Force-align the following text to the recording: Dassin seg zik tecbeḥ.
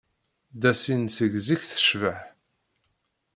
Dassin 0.61 1.01
seg 1.15 1.33
zik 1.47 1.61
tecbeḥ. 1.71 2.19